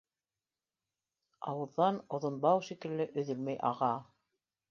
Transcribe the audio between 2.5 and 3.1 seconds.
шикелле